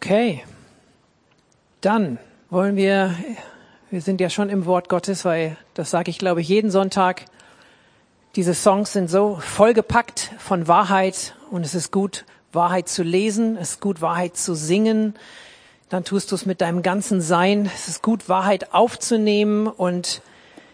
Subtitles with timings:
[0.00, 0.44] Okay,
[1.80, 3.16] dann wollen wir,
[3.90, 7.24] wir sind ja schon im Wort Gottes, weil das sage ich, glaube ich, jeden Sonntag.
[8.36, 13.70] Diese Songs sind so vollgepackt von Wahrheit und es ist gut, Wahrheit zu lesen, es
[13.70, 15.14] ist gut, Wahrheit zu singen.
[15.88, 17.68] Dann tust du es mit deinem ganzen Sein.
[17.74, 20.22] Es ist gut, Wahrheit aufzunehmen und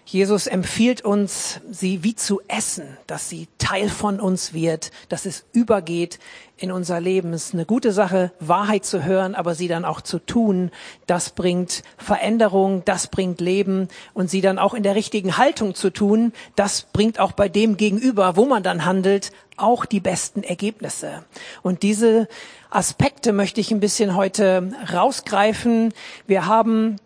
[0.06, 5.44] Jesus empfiehlt uns, sie wie zu essen, dass sie Teil von uns wird, dass es
[5.52, 6.18] übergeht
[6.56, 7.32] in unser Leben.
[7.32, 10.70] Es ist eine gute Sache, Wahrheit zu hören, aber sie dann auch zu tun.
[11.06, 15.90] Das bringt Veränderung, das bringt Leben und sie dann auch in der richtigen Haltung zu
[15.90, 16.32] tun.
[16.54, 21.24] Das bringt auch bei dem Gegenüber, wo man dann handelt, auch die besten Ergebnisse.
[21.62, 22.28] Und diese
[22.70, 25.94] Aspekte möchte ich ein bisschen heute rausgreifen.
[26.26, 26.96] Wir haben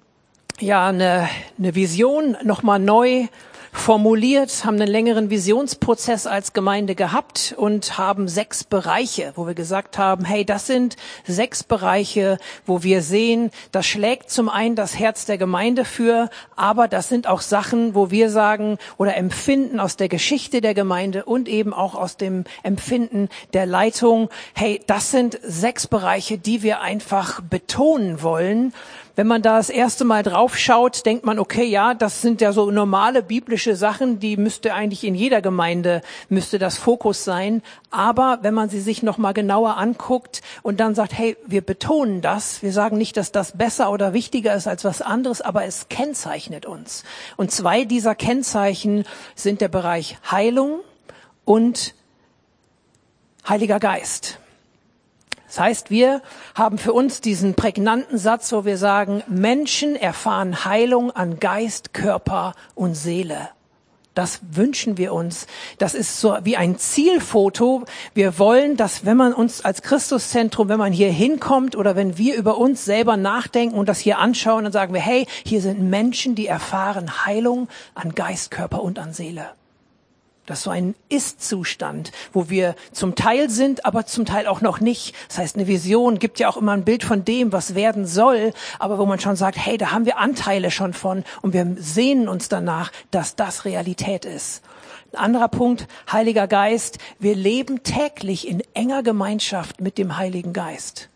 [0.61, 3.27] ja eine, eine Vision nochmal neu
[3.73, 9.99] formuliert, haben einen längeren Visionsprozess als Gemeinde gehabt und haben sechs Bereiche, wo wir gesagt
[9.99, 15.27] haben, hey, das sind sechs Bereiche, wo wir sehen, das schlägt zum einen das Herz
[15.27, 20.09] der Gemeinde für, aber das sind auch Sachen, wo wir sagen oder empfinden aus der
[20.09, 25.87] Geschichte der Gemeinde und eben auch aus dem Empfinden der Leitung, hey, das sind sechs
[25.87, 28.73] Bereiche, die wir einfach betonen wollen,
[29.19, 32.52] wenn man da das erste Mal drauf schaut, denkt man, okay, ja, das sind ja
[32.52, 37.63] so normale biblische Sachen, die müsste eigentlich in jeder Gemeinde, müsste das Fokus sein.
[37.91, 42.63] Aber wenn man sie sich nochmal genauer anguckt und dann sagt, hey, wir betonen das,
[42.63, 46.65] wir sagen nicht, dass das besser oder wichtiger ist als was anderes, aber es kennzeichnet
[46.65, 47.03] uns.
[47.37, 50.79] Und zwei dieser Kennzeichen sind der Bereich Heilung
[51.45, 51.97] und
[53.49, 54.38] Heiliger Geist.
[55.49, 56.21] Das heißt, wir
[56.54, 62.54] haben für uns diesen prägnanten Satz, wo wir sagen, Menschen erfahren Heilung an Geist, Körper
[62.74, 63.49] und Seele.
[64.19, 65.47] Das wünschen wir uns.
[65.78, 67.84] Das ist so wie ein Zielfoto.
[68.15, 72.34] Wir wollen, dass wenn man uns als Christuszentrum, wenn man hier hinkommt oder wenn wir
[72.34, 76.34] über uns selber nachdenken und das hier anschauen, dann sagen wir, hey, hier sind Menschen,
[76.34, 79.47] die erfahren Heilung an Geist, Körper und an Seele.
[80.48, 84.81] Das ist so ein Ist-Zustand, wo wir zum Teil sind, aber zum Teil auch noch
[84.81, 85.14] nicht.
[85.28, 88.54] Das heißt, eine Vision gibt ja auch immer ein Bild von dem, was werden soll,
[88.78, 92.28] aber wo man schon sagt, hey, da haben wir Anteile schon von und wir sehnen
[92.28, 94.62] uns danach, dass das Realität ist.
[95.12, 96.97] Ein anderer Punkt, Heiliger Geist.
[97.19, 101.10] Wir leben täglich in enger Gemeinschaft mit dem Heiligen Geist.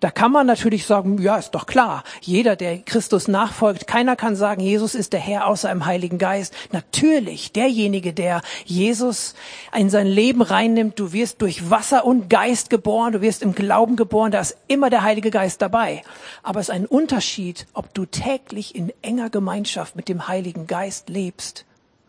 [0.00, 4.36] Da kann man natürlich sagen, ja, ist doch klar, jeder, der Christus nachfolgt, keiner kann
[4.36, 6.54] sagen, Jesus ist der Herr außer im Heiligen Geist.
[6.72, 9.34] Natürlich, derjenige, der Jesus
[9.76, 13.96] in sein Leben reinnimmt, du wirst durch Wasser und Geist geboren, du wirst im Glauben
[13.96, 16.02] geboren, da ist immer der Heilige Geist dabei.
[16.42, 21.08] Aber es ist ein Unterschied, ob du täglich in enger Gemeinschaft mit dem Heiligen Geist
[21.08, 21.64] lebst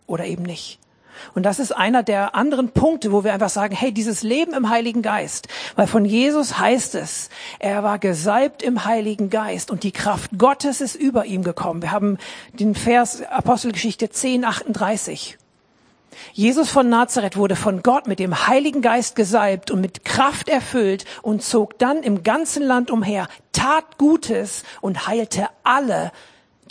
[0.06, 0.78] oder eben nicht.
[1.34, 4.68] Und das ist einer der anderen Punkte, wo wir einfach sagen, hey, dieses Leben im
[4.68, 9.92] Heiligen Geist, weil von Jesus heißt es, er war gesalbt im Heiligen Geist und die
[9.92, 11.82] Kraft Gottes ist über ihm gekommen.
[11.82, 12.18] Wir haben
[12.52, 15.38] den Vers Apostelgeschichte 10, 38.
[16.32, 21.04] Jesus von Nazareth wurde von Gott mit dem Heiligen Geist gesalbt und mit Kraft erfüllt
[21.22, 26.12] und zog dann im ganzen Land umher, tat Gutes und heilte alle,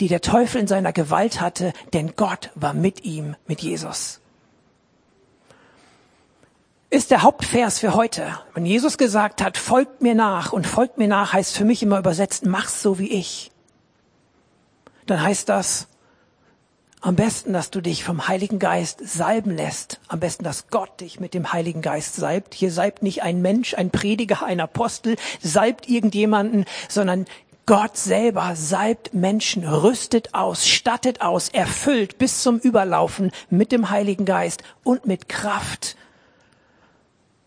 [0.00, 4.20] die der Teufel in seiner Gewalt hatte, denn Gott war mit ihm, mit Jesus
[6.90, 8.38] ist der Hauptvers für heute.
[8.54, 11.98] Wenn Jesus gesagt hat, folgt mir nach und folgt mir nach heißt für mich immer
[11.98, 13.50] übersetzt, mach's so wie ich.
[15.06, 15.88] Dann heißt das
[17.00, 20.00] am besten, dass du dich vom Heiligen Geist salben lässt.
[20.08, 22.54] Am besten, dass Gott dich mit dem Heiligen Geist salbt.
[22.54, 27.26] Hier salbt nicht ein Mensch, ein Prediger, ein Apostel, salbt irgendjemanden, sondern
[27.66, 34.24] Gott selber salbt Menschen, rüstet aus, stattet aus, erfüllt bis zum Überlaufen mit dem Heiligen
[34.24, 35.96] Geist und mit Kraft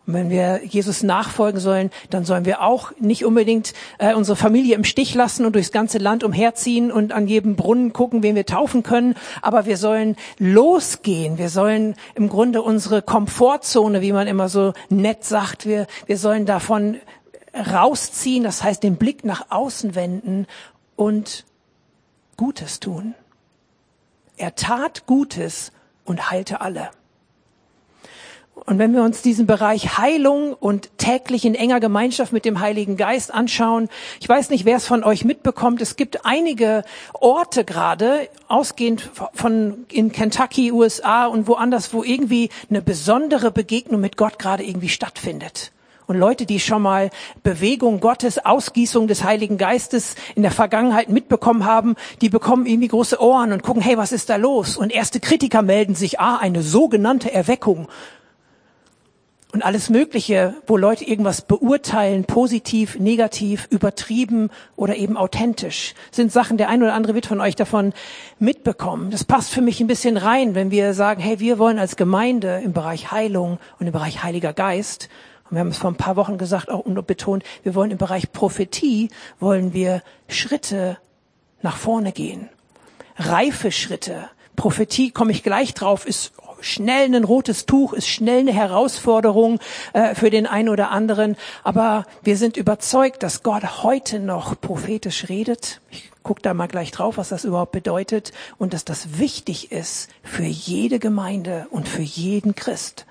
[0.06, 4.74] und wenn wir Jesus nachfolgen sollen, dann sollen wir auch nicht unbedingt äh, unsere Familie
[4.74, 8.44] im Stich lassen und durchs ganze Land umherziehen und an jedem Brunnen gucken, wen wir
[8.44, 9.14] taufen können.
[9.42, 11.38] Aber wir sollen losgehen.
[11.38, 16.46] Wir sollen im Grunde unsere Komfortzone, wie man immer so nett sagt, wir, wir sollen
[16.46, 16.96] davon
[17.54, 18.42] rausziehen.
[18.42, 20.48] Das heißt, den Blick nach außen wenden
[20.96, 21.44] und
[22.36, 23.14] Gutes tun.
[24.36, 25.70] Er tat Gutes
[26.04, 26.90] und heilte alle.
[28.64, 32.96] Und wenn wir uns diesen Bereich Heilung und täglich in enger Gemeinschaft mit dem Heiligen
[32.96, 33.88] Geist anschauen,
[34.20, 39.86] ich weiß nicht, wer es von euch mitbekommt, es gibt einige Orte gerade, ausgehend von
[39.90, 45.72] in Kentucky, USA und woanders, wo irgendwie eine besondere Begegnung mit Gott gerade irgendwie stattfindet.
[46.06, 47.10] Und Leute, die schon mal
[47.42, 53.20] Bewegung Gottes, Ausgießung des Heiligen Geistes in der Vergangenheit mitbekommen haben, die bekommen irgendwie große
[53.20, 54.76] Ohren und gucken, hey, was ist da los?
[54.76, 57.88] Und erste Kritiker melden sich, ah, eine sogenannte Erweckung.
[59.52, 66.56] Und alles Mögliche, wo Leute irgendwas beurteilen, positiv, negativ, übertrieben oder eben authentisch, sind Sachen,
[66.56, 67.92] der ein oder andere wird von euch davon
[68.38, 69.10] mitbekommen.
[69.10, 72.62] Das passt für mich ein bisschen rein, wenn wir sagen, hey, wir wollen als Gemeinde
[72.64, 75.08] im Bereich Heilung und im Bereich Heiliger Geist,
[75.50, 77.98] und wir haben es vor ein paar Wochen gesagt, auch und betont, wir wollen im
[77.98, 80.96] Bereich Prophetie, wollen wir Schritte
[81.60, 82.48] nach vorne gehen.
[83.16, 84.30] Reife Schritte.
[84.56, 86.32] Prophetie, komme ich gleich drauf, ist
[86.62, 89.58] schnell ein rotes Tuch, ist schnell eine Herausforderung
[89.92, 91.36] äh, für den einen oder anderen.
[91.62, 95.80] Aber wir sind überzeugt, dass Gott heute noch prophetisch redet.
[95.90, 98.32] Ich guck da mal gleich drauf, was das überhaupt bedeutet.
[98.58, 103.06] Und dass das wichtig ist für jede Gemeinde und für jeden Christ.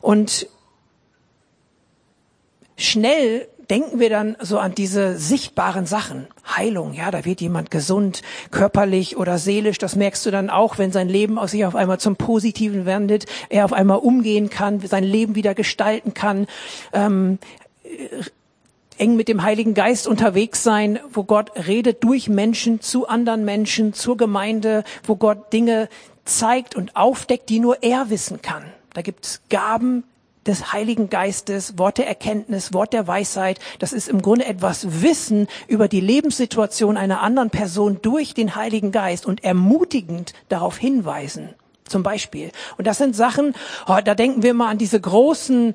[0.00, 0.46] Und
[2.76, 6.26] schnell denken wir dann so an diese sichtbaren Sachen.
[6.56, 9.78] Heilung, ja, da wird jemand gesund, körperlich oder seelisch.
[9.78, 13.26] Das merkst du dann auch, wenn sein Leben aus sich auf einmal zum Positiven wendet,
[13.48, 16.46] er auf einmal umgehen kann, sein Leben wieder gestalten kann.
[16.92, 17.38] Ähm,
[18.96, 23.92] eng mit dem Heiligen Geist unterwegs sein, wo Gott redet durch Menschen zu anderen Menschen,
[23.92, 25.88] zur Gemeinde, wo Gott Dinge
[26.24, 28.64] zeigt und aufdeckt, die nur er wissen kann.
[28.94, 30.04] Da gibt es Gaben,
[30.46, 33.58] des Heiligen Geistes, Wort der Erkenntnis, Wort der Weisheit.
[33.78, 38.92] Das ist im Grunde etwas Wissen über die Lebenssituation einer anderen Person durch den Heiligen
[38.92, 41.54] Geist und ermutigend darauf hinweisen.
[41.84, 42.52] Zum Beispiel.
[42.76, 43.54] Und das sind Sachen,
[43.86, 45.74] oh, da denken wir mal an diese großen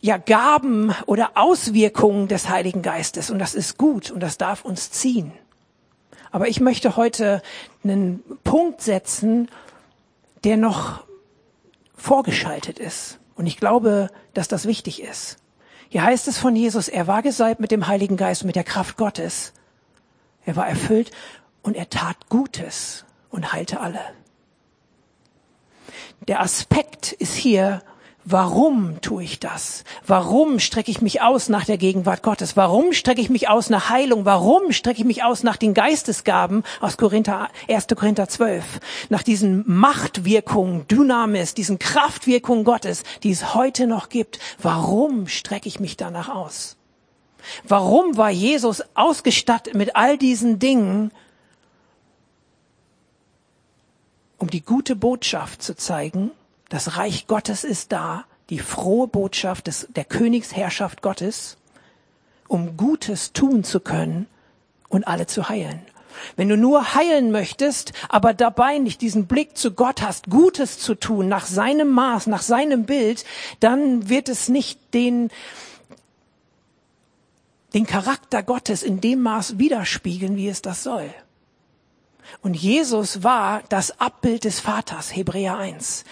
[0.00, 3.30] ja, Gaben oder Auswirkungen des Heiligen Geistes.
[3.30, 5.32] Und das ist gut und das darf uns ziehen.
[6.30, 7.40] Aber ich möchte heute
[7.82, 9.48] einen Punkt setzen,
[10.42, 11.04] der noch
[11.96, 13.18] vorgeschaltet ist.
[13.36, 15.38] Und ich glaube, dass das wichtig ist.
[15.88, 18.64] Hier heißt es von Jesus, er war gesalbt mit dem Heiligen Geist und mit der
[18.64, 19.52] Kraft Gottes.
[20.44, 21.10] Er war erfüllt
[21.62, 24.00] und er tat Gutes und heilte alle.
[26.28, 27.82] Der Aspekt ist hier
[28.26, 29.84] Warum tue ich das?
[30.06, 32.56] Warum strecke ich mich aus nach der Gegenwart Gottes?
[32.56, 34.24] Warum strecke ich mich aus nach Heilung?
[34.24, 37.88] Warum strecke ich mich aus nach den Geistesgaben aus Korinther, 1.
[37.94, 38.64] Korinther 12?
[39.10, 44.38] Nach diesen Machtwirkungen, Dynamis, diesen Kraftwirkungen Gottes, die es heute noch gibt.
[44.58, 46.78] Warum strecke ich mich danach aus?
[47.68, 51.10] Warum war Jesus ausgestattet mit all diesen Dingen,
[54.38, 56.30] um die gute Botschaft zu zeigen?
[56.68, 61.56] Das Reich Gottes ist da, die frohe Botschaft des, der Königsherrschaft Gottes,
[62.48, 64.26] um Gutes tun zu können
[64.88, 65.80] und alle zu heilen.
[66.36, 70.94] Wenn du nur heilen möchtest, aber dabei nicht diesen Blick zu Gott hast, Gutes zu
[70.94, 73.24] tun, nach seinem Maß, nach seinem Bild,
[73.60, 75.30] dann wird es nicht den,
[77.72, 81.12] den Charakter Gottes in dem Maß widerspiegeln, wie es das soll.
[82.42, 86.04] Und Jesus war das Abbild des Vaters, Hebräer 1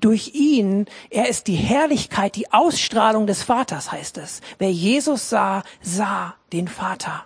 [0.00, 4.40] durch ihn, er ist die Herrlichkeit, die Ausstrahlung des Vaters, heißt es.
[4.58, 7.24] Wer Jesus sah, sah den Vater.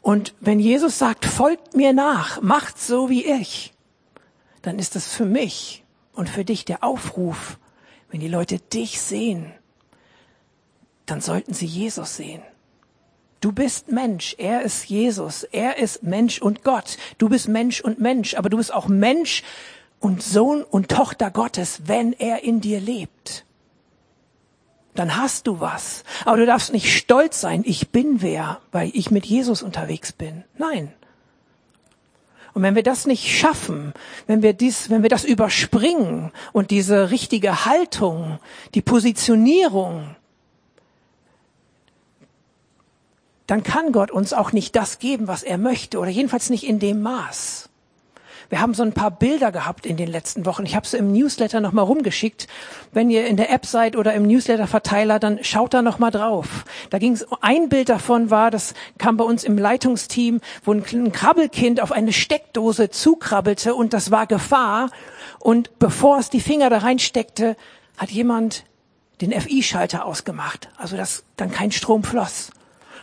[0.00, 3.74] Und wenn Jesus sagt, folgt mir nach, macht so wie ich,
[4.62, 7.58] dann ist das für mich und für dich der Aufruf,
[8.10, 9.52] wenn die Leute dich sehen,
[11.06, 12.42] dann sollten sie Jesus sehen.
[13.40, 16.96] Du bist Mensch, er ist Jesus, er ist Mensch und Gott.
[17.18, 19.44] Du bist Mensch und Mensch, aber du bist auch Mensch
[20.00, 23.44] und Sohn und Tochter Gottes, wenn er in dir lebt.
[24.94, 26.02] Dann hast du was.
[26.24, 30.44] Aber du darfst nicht stolz sein, ich bin wer, weil ich mit Jesus unterwegs bin.
[30.56, 30.92] Nein.
[32.54, 33.92] Und wenn wir das nicht schaffen,
[34.26, 38.40] wenn wir dies, wenn wir das überspringen und diese richtige Haltung,
[38.74, 40.16] die Positionierung,
[43.46, 46.80] dann kann Gott uns auch nicht das geben, was er möchte, oder jedenfalls nicht in
[46.80, 47.67] dem Maß.
[48.50, 50.64] Wir haben so ein paar Bilder gehabt in den letzten Wochen.
[50.64, 52.48] Ich habe sie im Newsletter nochmal rumgeschickt.
[52.92, 56.64] Wenn ihr in der App seid oder im Newsletter-Verteiler, dann schaut da nochmal drauf.
[56.88, 61.12] Da ging es, ein Bild davon war, das kam bei uns im Leitungsteam, wo ein,
[61.12, 64.90] Krabbelkind auf eine Steckdose zukrabbelte und das war Gefahr.
[65.38, 67.54] Und bevor es die Finger da reinsteckte,
[67.98, 68.64] hat jemand
[69.20, 72.50] den FI-Schalter ausgemacht, also dass dann kein Strom floss.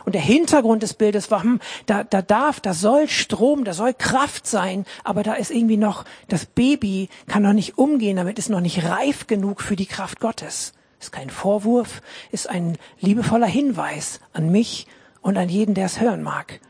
[0.06, 3.92] Und der Hintergrund des Bildes war, hm, da, da darf, da soll Strom, da soll
[3.92, 8.48] Kraft sein, aber da ist irgendwie noch, das Baby kann noch nicht umgehen, damit ist
[8.48, 10.74] noch nicht reif genug für die Kraft Gottes.
[11.00, 14.86] Ist kein Vorwurf, ist ein liebevoller Hinweis an mich
[15.22, 16.60] und an jeden, der es hören mag.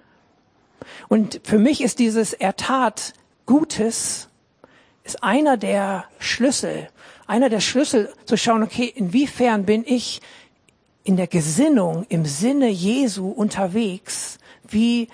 [1.09, 3.12] Und für mich ist dieses Ertat
[3.45, 4.31] Gutes,
[5.05, 6.88] ist einer der Schlüssel,
[7.26, 10.23] einer der Schlüssel zu schauen, okay, inwiefern bin ich
[11.07, 14.39] in der Gesinnung im Sinne Jesu unterwegs?
[14.69, 15.09] Wie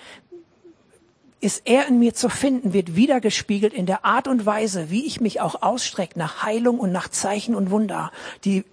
[1.39, 5.21] ist er in mir zu finden, wird wiedergespiegelt in der Art und Weise, wie ich
[5.21, 8.11] mich auch ausstrecke nach Heilung und nach Zeichen und Wunder,
[8.43, 8.65] die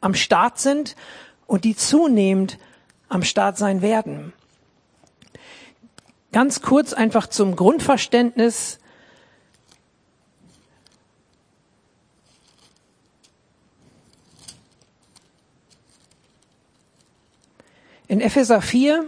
[0.00, 0.96] am Start sind
[1.46, 2.58] und die zunehmend
[3.08, 4.32] am Start sein werden.
[6.32, 8.78] Ganz kurz einfach zum Grundverständnis.
[18.10, 19.06] In Epheser 4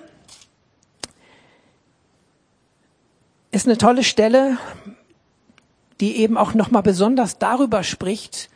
[3.51, 4.59] ist eine tolle Stelle,
[5.99, 8.49] die eben auch nochmal besonders darüber spricht,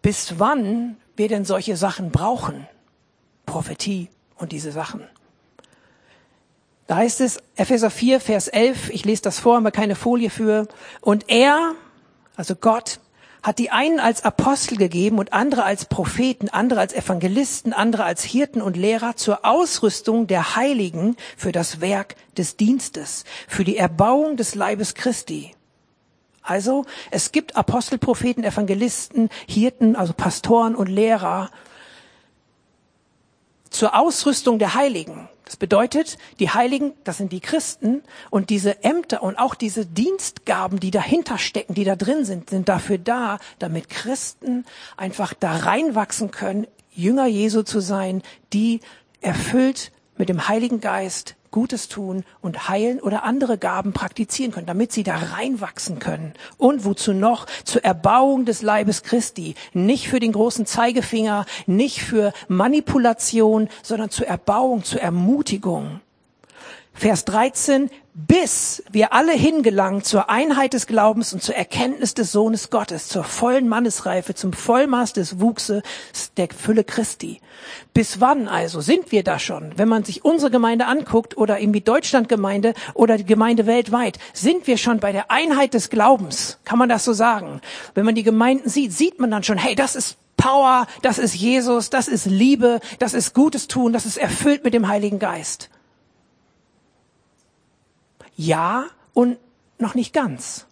[0.00, 2.66] bis wann wir denn solche Sachen brauchen.
[3.44, 5.06] Prophetie und diese Sachen.
[6.86, 10.30] Da heißt es, Epheser 4, Vers 11, ich lese das vor, haben wir keine Folie
[10.30, 10.66] für.
[11.02, 11.74] Und er,
[12.36, 13.00] also Gott,
[13.42, 18.22] hat die einen als Apostel gegeben und andere als Propheten, andere als Evangelisten, andere als
[18.24, 24.36] Hirten und Lehrer zur Ausrüstung der Heiligen für das Werk des Dienstes, für die Erbauung
[24.36, 25.54] des Leibes Christi.
[26.42, 31.50] Also, es gibt Apostel, Propheten, Evangelisten, Hirten, also Pastoren und Lehrer
[33.70, 35.28] zur Ausrüstung der Heiligen.
[35.48, 40.78] Das bedeutet, die Heiligen, das sind die Christen und diese Ämter und auch diese Dienstgaben,
[40.78, 44.66] die dahinter stecken, die da drin sind, sind dafür da, damit Christen
[44.98, 48.80] einfach da reinwachsen können, Jünger Jesu zu sein, die
[49.22, 54.92] erfüllt mit dem Heiligen Geist Gutes tun und heilen oder andere Gaben praktizieren können, damit
[54.92, 56.34] sie da reinwachsen können.
[56.56, 57.46] Und wozu noch?
[57.64, 59.54] Zur Erbauung des Leibes Christi.
[59.72, 66.00] Nicht für den großen Zeigefinger, nicht für Manipulation, sondern zur Erbauung, zur Ermutigung.
[66.98, 72.70] Vers 13, bis wir alle hingelangen zur Einheit des Glaubens und zur Erkenntnis des Sohnes
[72.70, 75.82] Gottes, zur vollen Mannesreife, zum Vollmaß des Wuchses
[76.36, 77.40] der Fülle Christi.
[77.94, 79.74] Bis wann also sind wir da schon?
[79.76, 84.76] Wenn man sich unsere Gemeinde anguckt oder irgendwie Deutschlandgemeinde oder die Gemeinde weltweit, sind wir
[84.76, 86.58] schon bei der Einheit des Glaubens.
[86.64, 87.60] Kann man das so sagen?
[87.94, 91.36] Wenn man die Gemeinden sieht, sieht man dann schon, hey, das ist Power, das ist
[91.36, 95.70] Jesus, das ist Liebe, das ist Gutes tun, das ist erfüllt mit dem Heiligen Geist.
[98.38, 99.36] Ja und
[99.78, 100.66] noch nicht ganz.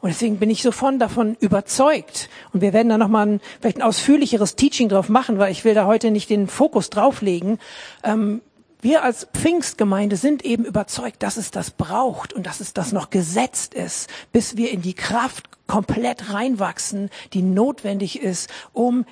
[0.00, 2.28] Und deswegen bin ich so von davon überzeugt.
[2.52, 5.74] Und wir werden da nochmal ein, vielleicht ein ausführlicheres Teaching drauf machen, weil ich will
[5.74, 7.58] da heute nicht den Fokus drauflegen.
[8.02, 8.42] Ähm,
[8.80, 13.10] wir als Pfingstgemeinde sind eben überzeugt, dass es das braucht und dass es das noch
[13.10, 19.04] gesetzt ist, bis wir in die Kraft komplett reinwachsen, die notwendig ist, um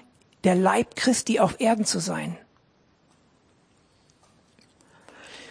[0.43, 2.37] der Leib Christi auf Erden zu sein.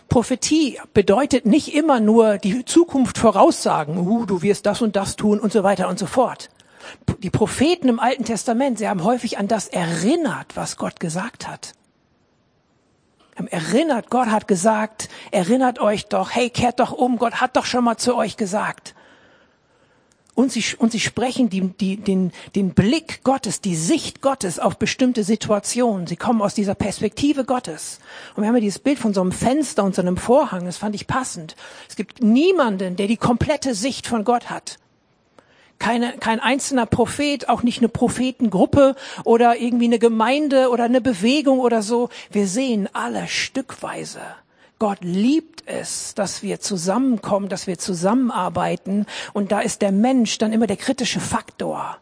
[0.10, 5.40] Prophetie bedeutet nicht immer nur die Zukunft voraussagen, uh, du wirst das und das tun
[5.40, 6.50] und so weiter und so fort.
[7.20, 11.74] Die Propheten im Alten Testament, sie haben häufig an das erinnert, was Gott gesagt hat.
[13.36, 17.84] Erinnert, Gott hat gesagt, erinnert euch doch, hey, kehrt doch um, Gott hat doch schon
[17.84, 18.96] mal zu euch gesagt.
[20.36, 24.78] Und sie, und sie sprechen die, die, den, den Blick Gottes, die Sicht Gottes auf
[24.78, 26.08] bestimmte Situationen.
[26.08, 28.00] Sie kommen aus dieser Perspektive Gottes.
[28.36, 30.66] Und wir haben ja dieses Bild von so einem Fenster und so einem Vorhang.
[30.66, 31.56] Das fand ich passend.
[31.88, 34.78] Es gibt niemanden, der die komplette Sicht von Gott hat.
[35.80, 41.60] Keine, kein einzelner Prophet, auch nicht eine Prophetengruppe oder irgendwie eine Gemeinde oder eine Bewegung
[41.60, 42.10] oder so.
[42.30, 44.20] Wir sehen alle stückweise.
[44.78, 49.06] Gott liebt es, dass wir zusammenkommen, dass wir zusammenarbeiten.
[49.34, 51.98] Und da ist der Mensch dann immer der kritische Faktor.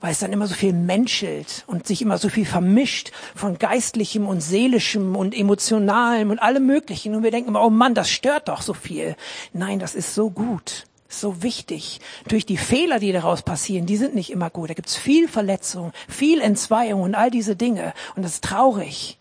[0.00, 4.26] Weil es dann immer so viel menschelt und sich immer so viel vermischt von geistlichem
[4.26, 7.14] und seelischem und emotionalem und allem Möglichen.
[7.14, 9.14] Und wir denken immer, oh Mann, das stört doch so viel.
[9.52, 12.00] Nein, das ist so gut so wichtig.
[12.26, 14.70] Durch die Fehler, die daraus passieren, die sind nicht immer gut.
[14.70, 17.92] Da gibt's viel Verletzung, viel Entzweiung und all diese Dinge.
[18.16, 19.18] Und das ist traurig.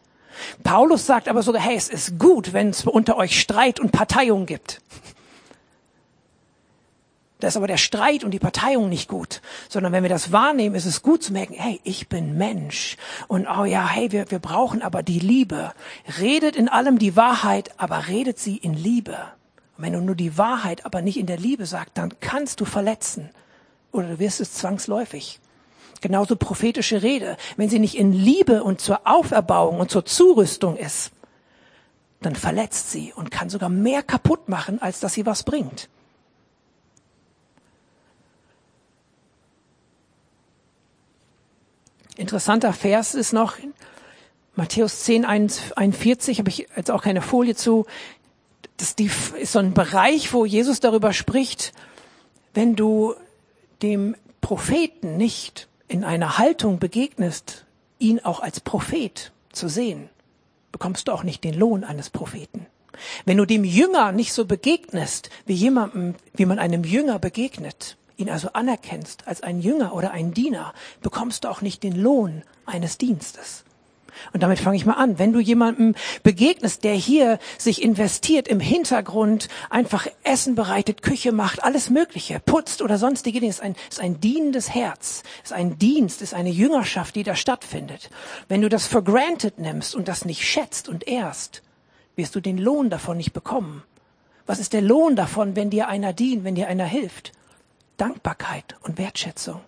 [0.63, 4.45] Paulus sagt aber sogar, hey, es ist gut, wenn es unter euch Streit und Parteiung
[4.45, 4.81] gibt.
[7.41, 10.75] Da ist aber der Streit und die Parteiung nicht gut, sondern wenn wir das wahrnehmen,
[10.75, 12.97] ist es gut zu merken, hey, ich bin Mensch.
[13.27, 15.73] Und oh ja, hey, wir, wir brauchen aber die Liebe.
[16.19, 19.17] Redet in allem die Wahrheit, aber redet sie in Liebe.
[19.75, 22.65] Und wenn du nur die Wahrheit, aber nicht in der Liebe sagst, dann kannst du
[22.65, 23.31] verletzen.
[23.91, 25.40] Oder du wirst es zwangsläufig.
[26.01, 27.37] Genauso prophetische Rede.
[27.57, 31.11] Wenn sie nicht in Liebe und zur Auferbauung und zur Zurüstung ist,
[32.21, 35.89] dann verletzt sie und kann sogar mehr kaputt machen, als dass sie was bringt.
[42.17, 43.57] Interessanter Vers ist noch
[44.55, 47.85] Matthäus 10, 41, habe ich jetzt auch keine Folie zu.
[48.77, 51.73] Das ist so ein Bereich, wo Jesus darüber spricht,
[52.53, 53.15] wenn du
[53.81, 57.65] dem Propheten nicht in einer Haltung begegnest,
[57.99, 60.09] ihn auch als Prophet zu sehen,
[60.71, 62.65] bekommst du auch nicht den Lohn eines Propheten.
[63.25, 68.29] Wenn du dem Jünger nicht so begegnest, wie jemandem, wie man einem Jünger begegnet, ihn
[68.29, 72.97] also anerkennst als ein Jünger oder ein Diener, bekommst du auch nicht den Lohn eines
[72.97, 73.65] Dienstes.
[74.33, 75.19] Und damit fange ich mal an.
[75.19, 81.63] Wenn du jemandem begegnest, der hier sich investiert im Hintergrund, einfach Essen bereitet, Küche macht,
[81.63, 86.21] alles Mögliche, putzt oder sonstige Dinge, ist ein, ist ein dienendes Herz, ist ein Dienst,
[86.21, 88.09] ist eine Jüngerschaft, die da stattfindet.
[88.47, 91.61] Wenn du das for granted nimmst und das nicht schätzt und ehrst,
[92.15, 93.83] wirst du den Lohn davon nicht bekommen.
[94.45, 97.31] Was ist der Lohn davon, wenn dir einer dient, wenn dir einer hilft?
[97.97, 99.61] Dankbarkeit und Wertschätzung.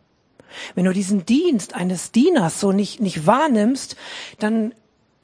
[0.75, 3.95] Wenn du diesen Dienst eines Dieners so nicht, nicht wahrnimmst,
[4.39, 4.74] dann,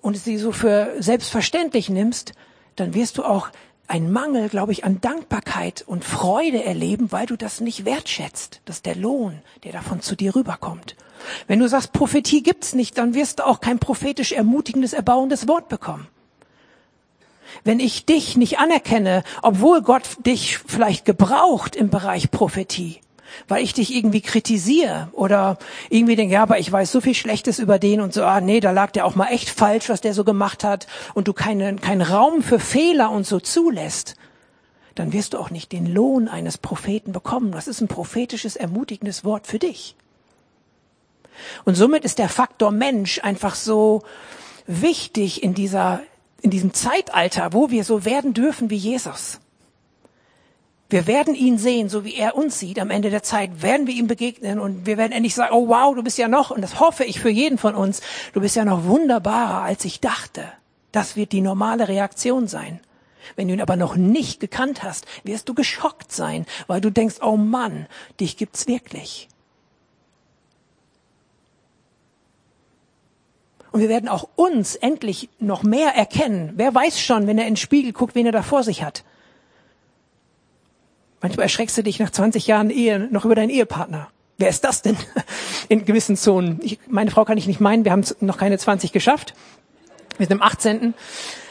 [0.01, 2.33] und sie so für selbstverständlich nimmst,
[2.75, 3.49] dann wirst du auch
[3.87, 8.61] einen Mangel, glaube ich, an Dankbarkeit und Freude erleben, weil du das nicht wertschätzt.
[8.65, 10.95] Das ist der Lohn, der davon zu dir rüberkommt.
[11.47, 15.69] Wenn du sagst, Prophetie gibt's nicht, dann wirst du auch kein prophetisch ermutigendes, erbauendes Wort
[15.69, 16.07] bekommen.
[17.63, 23.01] Wenn ich dich nicht anerkenne, obwohl Gott dich vielleicht gebraucht im Bereich Prophetie,
[23.47, 25.57] weil ich dich irgendwie kritisiere oder
[25.89, 28.59] irgendwie denke, ja, aber ich weiß so viel Schlechtes über den und so, ah nee,
[28.59, 31.81] da lag der auch mal echt falsch, was der so gemacht hat und du keinen
[31.81, 34.15] keinen Raum für Fehler und so zulässt,
[34.95, 37.51] dann wirst du auch nicht den Lohn eines Propheten bekommen.
[37.51, 39.95] Das ist ein prophetisches, ermutigendes Wort für dich.
[41.63, 44.03] Und somit ist der Faktor Mensch einfach so
[44.67, 46.01] wichtig in dieser,
[46.41, 49.39] in diesem Zeitalter, wo wir so werden dürfen wie Jesus.
[50.89, 52.79] Wir werden ihn sehen, so wie er uns sieht.
[52.79, 55.93] Am Ende der Zeit werden wir ihm begegnen und wir werden endlich sagen, oh wow,
[55.93, 58.01] du bist ja noch, und das hoffe ich für jeden von uns,
[58.33, 60.51] du bist ja noch wunderbarer, als ich dachte.
[60.91, 62.79] Das wird die normale Reaktion sein.
[63.35, 67.17] Wenn du ihn aber noch nicht gekannt hast, wirst du geschockt sein, weil du denkst,
[67.21, 67.85] oh Mann,
[68.19, 69.27] dich gibt's wirklich.
[73.71, 76.53] Und wir werden auch uns endlich noch mehr erkennen.
[76.55, 79.03] Wer weiß schon, wenn er in den Spiegel guckt, wen er da vor sich hat.
[81.21, 84.09] Manchmal erschreckst du dich nach 20 Jahren Ehe noch über deinen Ehepartner.
[84.37, 84.97] Wer ist das denn?
[85.69, 86.59] In gewissen Zonen.
[86.63, 89.33] Ich, meine Frau kann ich nicht meinen, wir haben noch keine 20 geschafft.
[90.17, 90.93] Wir sind im 18.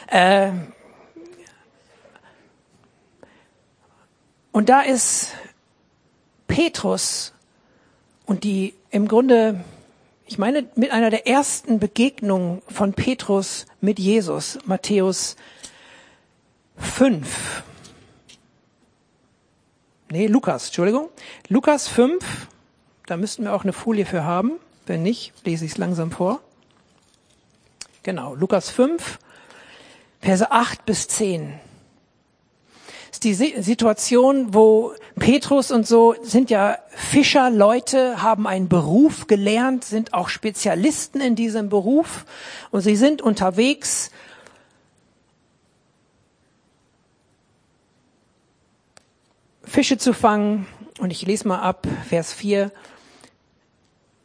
[0.07, 0.51] Äh,
[4.51, 5.33] und da ist
[6.47, 7.33] Petrus
[8.25, 9.63] und die im Grunde,
[10.25, 15.35] ich meine, mit einer der ersten Begegnungen von Petrus mit Jesus, Matthäus
[16.77, 17.63] 5
[20.09, 21.09] nee, Lukas, Entschuldigung.
[21.47, 22.47] Lukas 5,
[23.05, 24.53] da müssten wir auch eine Folie für haben.
[24.85, 26.41] Wenn nicht, lese ich es langsam vor.
[28.03, 29.19] Genau, Lukas 5,
[30.21, 31.59] Verse 8 bis 10.
[33.09, 39.83] Das ist die Situation, wo Petrus und so sind ja Fischerleute, haben einen Beruf gelernt,
[39.83, 42.25] sind auch Spezialisten in diesem Beruf
[42.71, 44.11] und sie sind unterwegs
[49.69, 50.65] Fische zu fangen.
[50.99, 52.71] Und ich lese mal ab, Vers 4.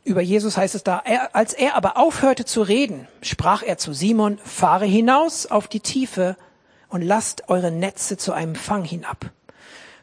[0.03, 3.93] Über Jesus heißt es da, er, als er aber aufhörte zu reden, sprach er zu
[3.93, 6.37] Simon, fahre hinaus auf die Tiefe
[6.89, 9.31] und lasst eure Netze zu einem Fang hinab.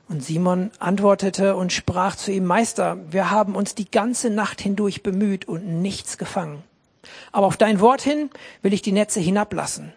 [0.08, 5.04] Und Simon antwortete und sprach zu ihm, Meister, wir haben uns die ganze Nacht hindurch
[5.04, 6.64] bemüht und nichts gefangen.
[7.32, 8.30] Aber auf dein Wort hin
[8.62, 9.94] will ich die Netze hinablassen.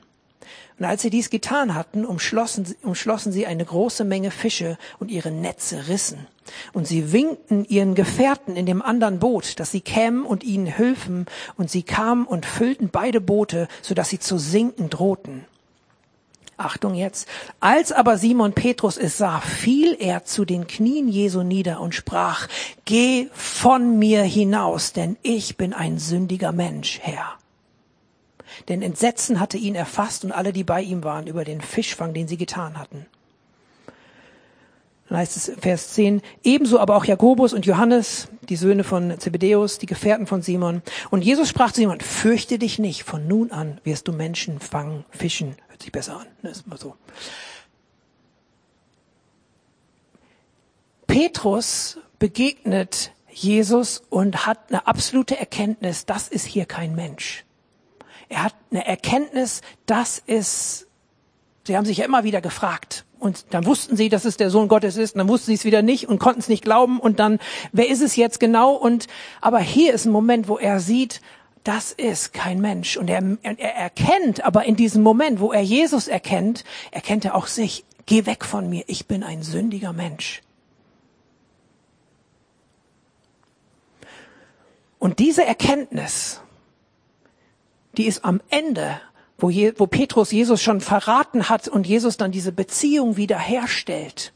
[0.79, 5.31] Und als sie dies getan hatten, umschlossen, umschlossen sie eine große Menge Fische und ihre
[5.31, 6.27] Netze rissen.
[6.73, 11.27] Und sie winkten ihren Gefährten in dem anderen Boot, dass sie kämen und ihnen hülfen.
[11.57, 15.45] Und sie kamen und füllten beide Boote, so dass sie zu sinken drohten.
[16.57, 17.29] Achtung jetzt.
[17.61, 22.49] Als aber Simon Petrus es sah, fiel er zu den Knien Jesu nieder und sprach,
[22.85, 27.39] Geh von mir hinaus, denn ich bin ein sündiger Mensch, Herr.
[28.69, 32.29] Denn Entsetzen hatte ihn erfasst und alle, die bei ihm waren, über den Fischfang, den
[32.29, 33.07] sie getan hatten.
[35.09, 39.79] Dann heißt es Vers 10, ebenso aber auch Jakobus und Johannes, die Söhne von Zebedeus,
[39.79, 40.83] die Gefährten von Simon.
[41.11, 45.05] Und Jesus sprach zu Simon, fürchte dich nicht, von nun an wirst du Menschen fangen,
[45.11, 45.57] fischen.
[45.69, 46.51] Hört sich besser an, ne?
[46.51, 46.97] ist mal so.
[51.07, 57.45] Petrus begegnet Jesus und hat eine absolute Erkenntnis, das ist hier kein Mensch.
[58.29, 60.87] Er hat eine Erkenntnis, das ist,
[61.65, 63.05] sie haben sich ja immer wieder gefragt.
[63.19, 65.65] Und dann wussten sie, dass es der Sohn Gottes ist, und dann wussten sie es
[65.65, 67.01] wieder nicht und konnten es nicht glauben.
[67.01, 67.39] Und dann,
[67.73, 68.75] wer ist es jetzt genau?
[68.75, 69.07] Und,
[69.41, 71.23] aber hier ist ein Moment, wo er sieht,
[71.65, 72.99] das ist kein Mensch.
[72.99, 77.47] Und er, er erkennt, aber in diesem Moment, wo er Jesus erkennt, erkennt er auch
[77.47, 77.85] sich.
[78.07, 80.43] Geh weg von mir, ich bin ein sündiger Mensch.
[84.99, 86.41] Und diese Erkenntnis
[87.99, 89.01] die ist am Ende
[89.39, 94.33] wo, Je, wo Petrus Jesus schon verraten hat und Jesus dann diese Beziehung wiederherstellt.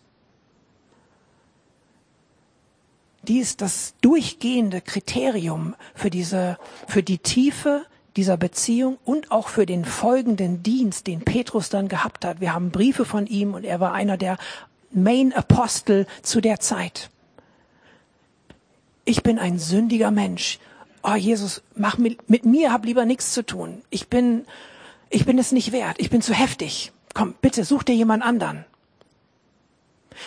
[3.22, 7.84] Die ist das durchgehende Kriterium für diese, für die Tiefe
[8.16, 12.40] dieser Beziehung und auch für den folgenden Dienst, den Petrus dann gehabt hat.
[12.40, 14.38] Wir haben Briefe von ihm und er war einer der
[14.90, 17.10] Main Apostel zu der Zeit.
[19.04, 20.58] Ich bin ein sündiger Mensch.
[21.10, 23.82] Oh Jesus, mach mit, mit mir hab lieber nichts zu tun.
[23.88, 24.44] Ich bin,
[25.08, 25.96] ich bin es nicht wert.
[25.98, 26.92] Ich bin zu heftig.
[27.14, 28.64] Komm, bitte, such dir jemand anderen.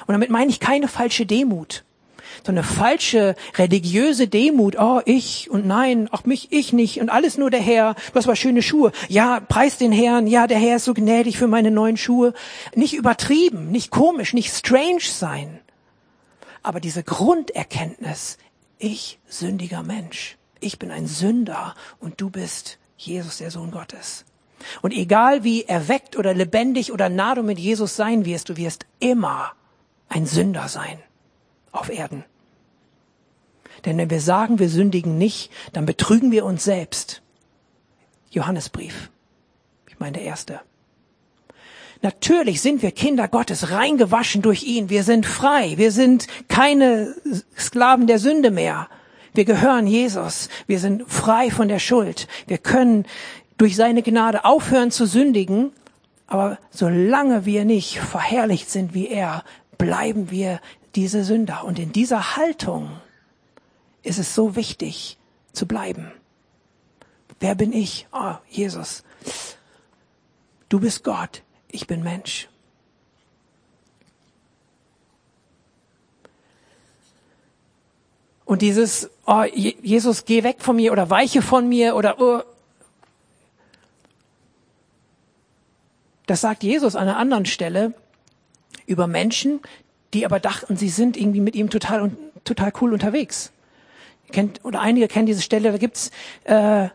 [0.08, 1.84] Und damit meine ich keine falsche Demut
[2.46, 4.76] so eine falsche religiöse Demut.
[4.80, 7.94] Oh, ich und nein, auch mich, ich nicht und alles nur der Herr.
[7.94, 8.92] Du hast aber schöne Schuhe.
[9.10, 10.28] Ja, preis den Herrn.
[10.28, 12.34] Ja, der Herr ist so gnädig für meine neuen Schuhe.
[12.76, 15.60] Nicht übertrieben, nicht komisch, nicht strange sein.
[16.64, 18.38] Aber diese Grunderkenntnis,
[18.78, 20.38] ich sündiger Mensch.
[20.62, 24.26] Ich bin ein Sünder und du bist Jesus, der Sohn Gottes.
[24.82, 28.86] Und egal wie erweckt oder lebendig oder nah du mit Jesus sein wirst, du wirst
[29.00, 29.54] immer
[30.08, 31.00] ein Sünder sein
[31.72, 32.24] auf Erden.
[33.86, 37.24] Denn wenn wir sagen, wir sündigen nicht, dann betrügen wir uns selbst.
[38.30, 39.10] Johannesbrief.
[39.88, 40.62] Ich meine der erste.
[42.04, 44.90] Natürlich sind wir Kinder Gottes, reingewaschen durch ihn.
[44.90, 45.78] Wir sind frei.
[45.78, 47.16] Wir sind keine
[47.58, 48.90] Sklaven der Sünde mehr.
[49.34, 50.50] Wir gehören Jesus.
[50.68, 52.28] Wir sind frei von der Schuld.
[52.48, 53.06] Wir können
[53.58, 55.72] durch seine Gnade aufhören zu sündigen.
[56.28, 59.44] Aber solange wir nicht verherrlicht sind wie er,
[59.78, 60.60] bleiben wir
[60.96, 61.64] diese Sünder.
[61.64, 62.92] Und in dieser Haltung
[64.04, 65.18] ist es so wichtig
[65.54, 66.12] zu bleiben.
[67.40, 68.08] Wer bin ich?
[68.12, 69.04] Oh, Jesus.
[70.70, 72.48] Du bist Gott, ich bin Mensch.
[78.52, 82.42] Und dieses, oh, Jesus, geh weg von mir oder weiche von mir oder, oh,
[86.26, 87.94] das sagt Jesus an einer anderen Stelle
[88.88, 89.62] über Menschen,
[90.14, 92.12] die aber dachten, sie sind irgendwie mit ihm total,
[92.44, 93.54] total cool unterwegs.
[94.34, 96.12] Kennt, oder einige kennen diese Stelle, da gibt's
[96.44, 96.90] äh,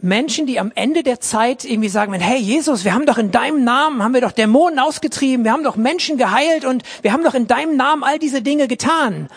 [0.00, 3.62] Menschen, die am Ende der Zeit irgendwie sagen, hey Jesus, wir haben doch in deinem
[3.62, 7.34] Namen, haben wir doch Dämonen ausgetrieben, wir haben doch Menschen geheilt und wir haben doch
[7.34, 9.28] in deinem Namen all diese Dinge getan.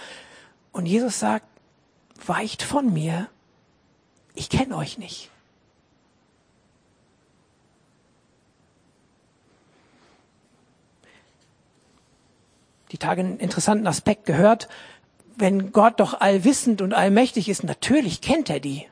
[0.72, 1.46] Und Jesus sagt,
[2.26, 3.30] weicht von mir,
[4.34, 5.32] ich kenne euch nicht.
[12.92, 14.68] die Tage einen interessanten Aspekt gehört.
[15.36, 18.88] Wenn Gott doch allwissend und allmächtig ist, natürlich kennt er die.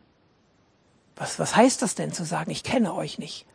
[1.15, 3.45] Was, was heißt das denn zu sagen, ich kenne euch nicht?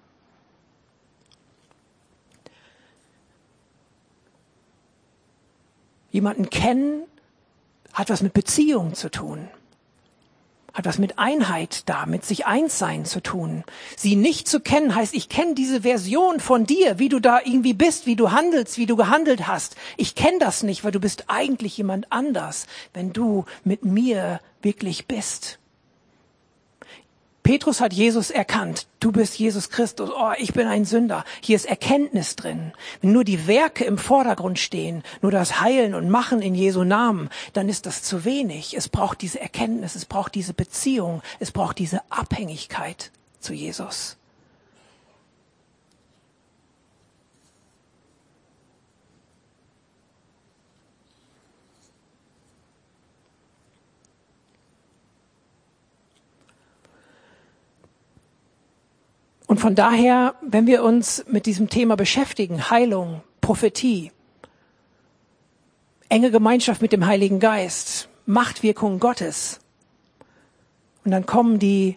[6.10, 7.02] Jemanden kennen
[7.94, 9.48] hat was mit Beziehung zu tun
[10.74, 13.62] hat was mit Einheit da, mit sich eins sein zu tun.
[13.96, 17.74] Sie nicht zu kennen heißt, ich kenne diese Version von dir, wie du da irgendwie
[17.74, 19.76] bist, wie du handelst, wie du gehandelt hast.
[19.96, 25.06] Ich kenne das nicht, weil du bist eigentlich jemand anders, wenn du mit mir wirklich
[25.06, 25.60] bist.
[27.44, 28.86] Petrus hat Jesus erkannt.
[29.00, 30.10] Du bist Jesus Christus.
[30.10, 31.24] Oh, ich bin ein Sünder.
[31.42, 32.72] Hier ist Erkenntnis drin.
[33.02, 37.28] Wenn nur die Werke im Vordergrund stehen, nur das Heilen und Machen in Jesu Namen,
[37.52, 38.74] dann ist das zu wenig.
[38.74, 44.16] Es braucht diese Erkenntnis, es braucht diese Beziehung, es braucht diese Abhängigkeit zu Jesus.
[59.54, 64.10] Und von daher, wenn wir uns mit diesem Thema beschäftigen, Heilung, Prophetie,
[66.08, 69.60] enge Gemeinschaft mit dem Heiligen Geist, Machtwirkung Gottes,
[71.04, 71.96] und dann kommen die,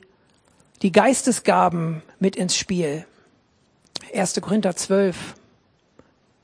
[0.84, 3.08] die Geistesgaben mit ins Spiel.
[4.14, 4.40] 1.
[4.40, 5.18] Korinther 12.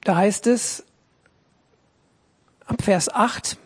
[0.05, 0.83] Da heißt es,
[2.65, 3.59] ab Vers 8,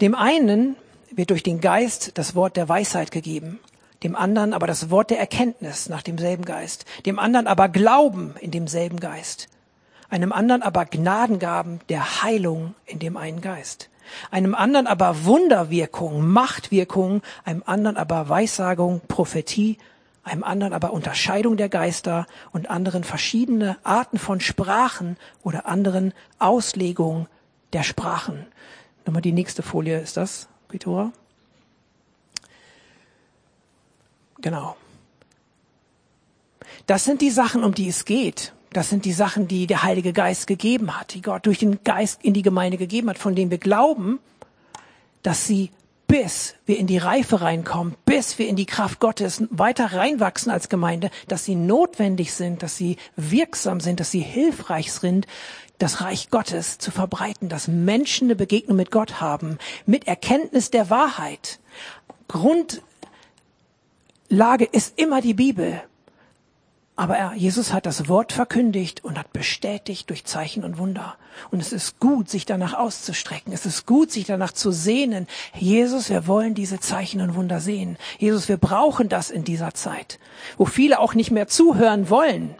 [0.00, 0.76] dem einen
[1.10, 3.58] wird durch den Geist das Wort der Weisheit gegeben
[4.02, 8.50] dem anderen aber das Wort der Erkenntnis nach demselben Geist, dem anderen aber Glauben in
[8.50, 9.48] demselben Geist,
[10.10, 13.90] einem anderen aber Gnadengaben der Heilung in dem einen Geist,
[14.30, 19.78] einem anderen aber Wunderwirkung, Machtwirkung, einem anderen aber Weissagung, Prophetie,
[20.24, 27.26] einem anderen aber Unterscheidung der Geister und anderen verschiedene Arten von Sprachen oder anderen Auslegungen
[27.72, 28.46] der Sprachen.
[29.04, 31.12] Nochmal die nächste Folie ist das, Petora.
[34.42, 34.76] Genau.
[36.86, 38.52] Das sind die Sachen, um die es geht.
[38.72, 42.22] Das sind die Sachen, die der Heilige Geist gegeben hat, die Gott durch den Geist
[42.22, 44.18] in die Gemeinde gegeben hat, von denen wir glauben,
[45.22, 45.70] dass sie
[46.06, 50.68] bis wir in die Reife reinkommen, bis wir in die Kraft Gottes weiter reinwachsen als
[50.68, 55.26] Gemeinde, dass sie notwendig sind, dass sie wirksam sind, dass sie hilfreich sind,
[55.78, 60.90] das Reich Gottes zu verbreiten, dass Menschen eine Begegnung mit Gott haben, mit Erkenntnis der
[60.90, 61.60] Wahrheit.
[64.32, 65.82] Grundlage ist immer die Bibel.
[66.96, 71.16] Aber er, Jesus hat das Wort verkündigt und hat bestätigt durch Zeichen und Wunder.
[71.50, 73.52] Und es ist gut, sich danach auszustrecken.
[73.52, 75.26] Es ist gut, sich danach zu sehnen.
[75.52, 77.98] Jesus, wir wollen diese Zeichen und Wunder sehen.
[78.18, 80.18] Jesus, wir brauchen das in dieser Zeit,
[80.56, 82.54] wo viele auch nicht mehr zuhören wollen.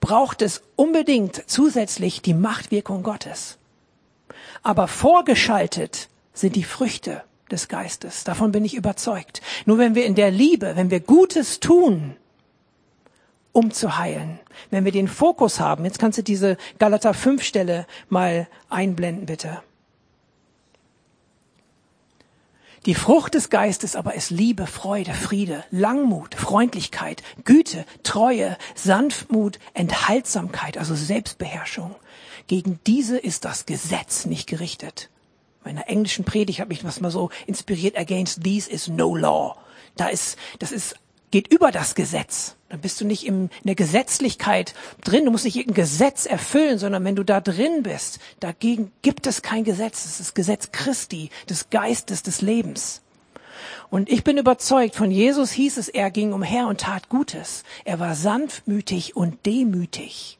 [0.00, 3.56] Braucht es unbedingt zusätzlich die Machtwirkung Gottes.
[4.64, 8.24] Aber vorgeschaltet sind die Früchte des Geistes.
[8.24, 9.40] Davon bin ich überzeugt.
[9.66, 12.16] Nur wenn wir in der Liebe, wenn wir Gutes tun,
[13.52, 14.38] um zu heilen.
[14.70, 19.62] Wenn wir den Fokus haben, jetzt kannst du diese Galater 5 Stelle mal einblenden, bitte.
[22.86, 30.78] Die Frucht des Geistes aber ist Liebe, Freude, Friede, Langmut, Freundlichkeit, Güte, Treue, Sanftmut, Enthaltsamkeit,
[30.78, 31.94] also Selbstbeherrschung.
[32.46, 35.10] Gegen diese ist das Gesetz nicht gerichtet.
[35.64, 39.56] In meiner englischen Predigt hat mich was mal so inspiriert, against these is no law.
[39.96, 40.94] Da ist, das ist
[41.30, 42.56] geht über das Gesetz.
[42.68, 45.24] Dann bist du nicht in der Gesetzlichkeit drin.
[45.24, 49.42] Du musst nicht irgendein Gesetz erfüllen, sondern wenn du da drin bist, dagegen gibt es
[49.42, 50.04] kein Gesetz.
[50.04, 53.02] Es ist das Gesetz Christi, des Geistes, des Lebens.
[53.90, 57.64] Und ich bin überzeugt, von Jesus hieß es, er ging umher und tat Gutes.
[57.84, 60.37] Er war sanftmütig und demütig.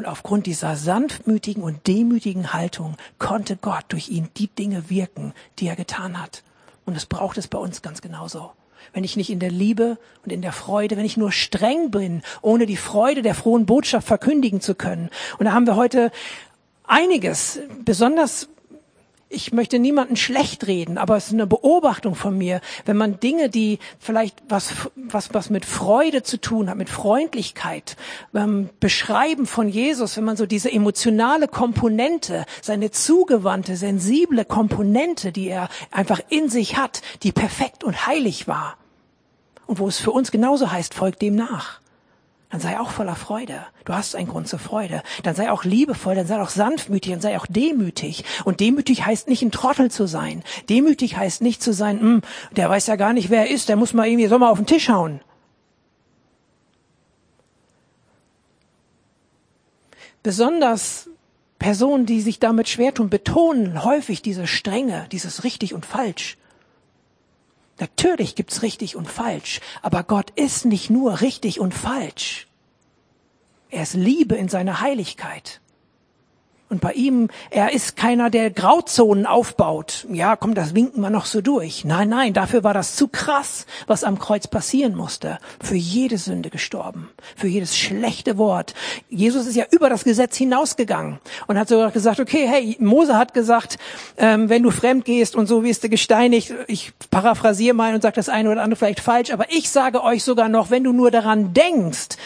[0.00, 5.66] Und aufgrund dieser sanftmütigen und demütigen Haltung konnte Gott durch ihn die Dinge wirken, die
[5.66, 6.42] er getan hat.
[6.86, 8.52] Und es braucht es bei uns ganz genauso
[8.94, 12.22] wenn ich nicht in der Liebe und in der Freude, wenn ich nur streng bin,
[12.40, 15.10] ohne die Freude der frohen Botschaft verkündigen zu können.
[15.38, 16.10] Und da haben wir heute
[16.84, 18.48] einiges, besonders
[19.32, 23.48] ich möchte niemanden schlecht reden, aber es ist eine Beobachtung von mir, wenn man Dinge,
[23.48, 27.96] die vielleicht was, was, was mit Freude zu tun hat, mit Freundlichkeit,
[28.34, 35.48] ähm, beschreiben von Jesus, wenn man so diese emotionale Komponente, seine zugewandte, sensible Komponente, die
[35.48, 38.76] er einfach in sich hat, die perfekt und heilig war.
[39.66, 41.79] Und wo es für uns genauso heißt, folgt dem nach
[42.50, 43.64] dann sei auch voller Freude.
[43.84, 45.02] Du hast einen Grund zur Freude.
[45.22, 48.24] Dann sei auch liebevoll, dann sei auch sanftmütig, dann sei auch demütig.
[48.44, 50.42] Und demütig heißt nicht ein Trottel zu sein.
[50.68, 52.22] Demütig heißt nicht zu sein, hm,
[52.56, 54.58] der weiß ja gar nicht, wer er ist, der muss mal irgendwie, soll mal auf
[54.58, 55.20] den Tisch hauen.
[60.24, 61.08] Besonders
[61.60, 66.36] Personen, die sich damit schwer tun, betonen häufig diese Strenge, dieses richtig und falsch.
[67.80, 72.46] Natürlich gibt's richtig und falsch, aber Gott ist nicht nur richtig und falsch.
[73.70, 75.60] Er ist Liebe in seiner Heiligkeit.
[76.70, 80.06] Und bei ihm, er ist keiner, der Grauzonen aufbaut.
[80.08, 81.84] Ja, komm, das winken wir noch so durch.
[81.84, 85.40] Nein, nein, dafür war das zu krass, was am Kreuz passieren musste.
[85.60, 87.10] Für jede Sünde gestorben.
[87.34, 88.74] Für jedes schlechte Wort.
[89.08, 93.34] Jesus ist ja über das Gesetz hinausgegangen und hat sogar gesagt, okay, hey, Mose hat
[93.34, 93.76] gesagt,
[94.16, 96.54] ähm, wenn du fremd gehst und so wirst du gesteinigt.
[96.68, 100.22] Ich paraphrasiere mal und sage das eine oder andere vielleicht falsch, aber ich sage euch
[100.22, 102.16] sogar noch, wenn du nur daran denkst,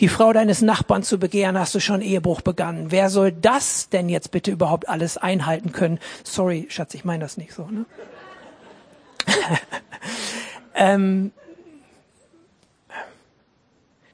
[0.00, 2.90] die Frau deines Nachbarn zu begehren, hast du schon Ehebruch begangen.
[2.90, 5.98] Wer soll das denn jetzt bitte überhaupt alles einhalten können?
[6.22, 7.66] Sorry, Schatz, ich meine das nicht so.
[7.66, 7.84] Ne?
[10.74, 11.32] ähm,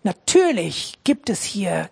[0.02, 1.88] natürlich gibt es hier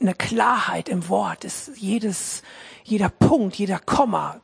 [0.00, 1.44] eine Klarheit im Wort.
[1.44, 2.42] Es, jedes,
[2.84, 4.40] jeder Punkt, jeder Komma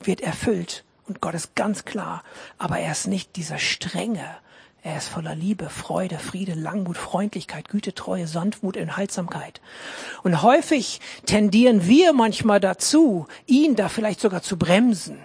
[0.00, 0.84] wird erfüllt.
[1.06, 2.22] Und Gott ist ganz klar.
[2.58, 4.36] Aber er ist nicht dieser strenge,
[4.82, 9.60] er ist voller Liebe, Freude, Friede, Langmut, Freundlichkeit, Güte, Treue, Sanftmut, Enthaltsamkeit.
[10.22, 15.18] Und häufig tendieren wir manchmal dazu, ihn da vielleicht sogar zu bremsen.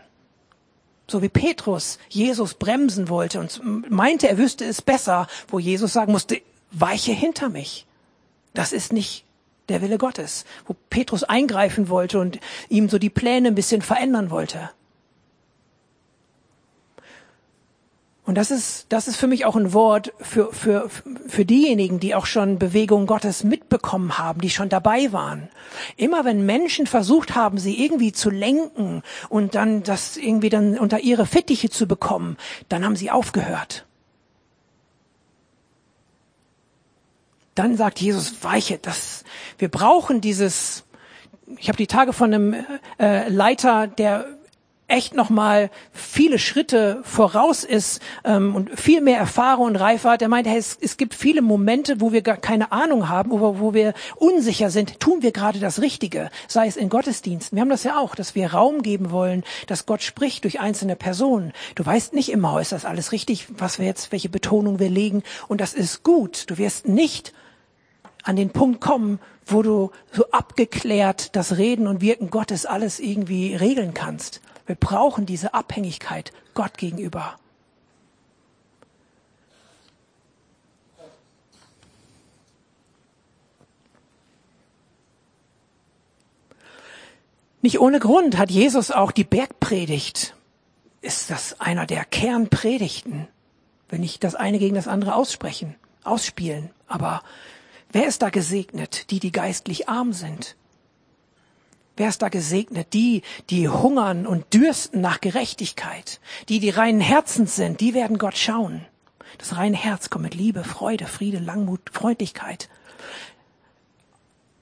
[1.08, 6.12] So wie Petrus Jesus bremsen wollte und meinte, er wüsste es besser, wo Jesus sagen
[6.12, 6.41] musste,
[6.72, 7.86] weiche hinter mich.
[8.54, 9.24] Das ist nicht
[9.70, 10.46] der Wille Gottes.
[10.65, 12.39] Wo Petrus eingreifen wollte und
[12.70, 14.72] ihm so die Pläne ein bisschen verändern wollte.
[18.26, 20.90] Und das ist, das ist für mich auch ein Wort für, für,
[21.28, 25.48] für diejenigen, die auch schon Bewegung Gottes mitbekommen haben, die schon dabei waren.
[25.96, 31.02] Immer wenn Menschen versucht haben, sie irgendwie zu lenken und dann das irgendwie dann unter
[31.02, 33.86] ihre Fittiche zu bekommen, dann haben sie aufgehört.
[37.54, 39.24] Dann sagt Jesus, weiche, das,
[39.60, 40.84] wir brauchen dieses,
[41.58, 42.56] ich habe die Tage von einem
[43.00, 44.26] äh, Leiter, der
[44.88, 50.21] echt noch mal viele Schritte voraus ist ähm, und viel mehr Erfahrung und Reife hat.
[50.21, 53.60] Er meint, hey, es, es gibt viele Momente, wo wir gar keine Ahnung haben, wo,
[53.60, 55.00] wo wir unsicher sind.
[55.00, 56.30] Tun wir gerade das Richtige?
[56.48, 57.56] Sei es in Gottesdiensten.
[57.56, 60.95] Wir haben das ja auch, dass wir Raum geben wollen, dass Gott spricht durch einzelne
[60.95, 61.52] Personen.
[61.74, 65.24] Du weißt nicht immer, ist das alles richtig, was wir jetzt, welche Betonung wir legen.
[65.48, 66.50] Und das ist gut.
[66.50, 67.34] Du wirst nicht
[68.24, 73.56] an den Punkt kommen, wo du so abgeklärt das Reden und Wirken Gottes alles irgendwie
[73.56, 74.41] regeln kannst.
[74.65, 77.38] Wir brauchen diese Abhängigkeit Gott gegenüber.
[87.65, 90.36] Nicht ohne Grund hat Jesus auch die Bergpredigt.
[91.01, 93.28] Ist das einer der Kernpredigten?
[93.89, 96.69] Wenn nicht das eine gegen das andere aussprechen, ausspielen.
[96.88, 97.23] Aber
[97.91, 99.10] wer ist da gesegnet?
[99.10, 100.56] Die, die geistlich arm sind.
[101.98, 102.94] Wer ist da gesegnet?
[102.94, 106.20] Die, die hungern und dürsten nach Gerechtigkeit.
[106.50, 108.86] Die, die reinen Herzens sind, die werden Gott schauen.
[109.38, 112.70] Das reine Herz kommt mit Liebe, Freude, Friede, Langmut, Freundlichkeit.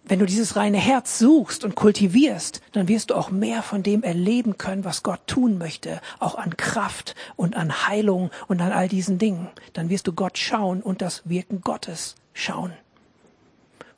[0.05, 4.03] Wenn du dieses reine Herz suchst und kultivierst, dann wirst du auch mehr von dem
[4.03, 8.89] erleben können, was Gott tun möchte, auch an Kraft und an Heilung und an all
[8.89, 9.47] diesen Dingen.
[9.71, 12.73] Dann wirst du Gott schauen und das Wirken Gottes schauen.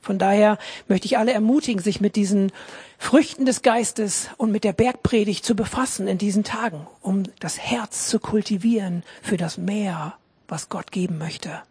[0.06, 2.52] Von daher möchte ich alle ermutigen, sich mit diesen
[3.00, 8.08] Früchten des Geistes und mit der Bergpredigt zu befassen in diesen Tagen, um das Herz
[8.08, 10.14] zu kultivieren für das Meer,
[10.48, 11.64] was Gott geben möchte.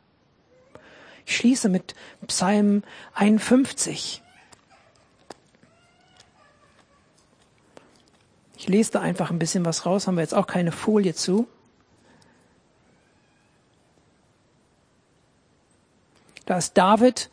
[1.25, 1.95] Ich schließe mit
[2.27, 2.83] Psalm
[3.15, 4.21] 51.
[8.57, 11.47] Ich lese da einfach ein bisschen was raus, haben wir jetzt auch keine Folie zu.
[16.47, 17.31] Da ist David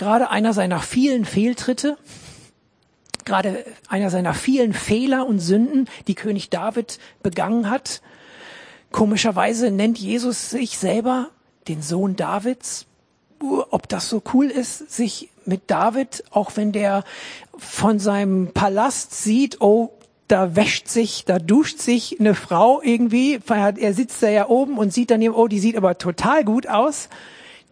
[0.00, 1.98] gerade einer seiner vielen Fehltritte,
[3.26, 8.00] gerade einer seiner vielen Fehler und Sünden, die König David begangen hat.
[8.92, 11.28] Komischerweise nennt Jesus sich selber
[11.68, 12.86] den Sohn Davids.
[13.40, 17.04] Ob das so cool ist, sich mit David, auch wenn der
[17.58, 19.92] von seinem Palast sieht, oh,
[20.28, 24.94] da wäscht sich, da duscht sich eine Frau irgendwie, er sitzt da ja oben und
[24.94, 27.10] sieht dann, oh, die sieht aber total gut aus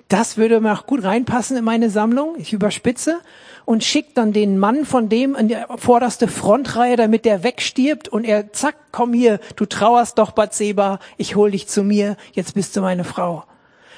[0.08, 2.34] das würde mir auch gut reinpassen in meine Sammlung.
[2.38, 3.20] Ich überspitze
[3.66, 8.24] und schickt dann den Mann von dem in die vorderste Frontreihe, damit der wegstirbt und
[8.24, 12.74] er, zack, komm hier, du trauerst doch, Batseba, ich hol dich zu mir, jetzt bist
[12.74, 13.44] du meine Frau.